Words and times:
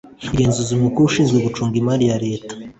umugenzuzi 0.23 0.73
mukuru 0.81 1.05
ushinzwe 1.07 1.37
gucunga 1.45 1.75
imari 1.81 2.03
ya 2.09 2.17
leta 2.25 2.53